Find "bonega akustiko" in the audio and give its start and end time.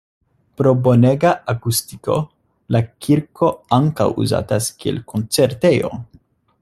0.85-2.15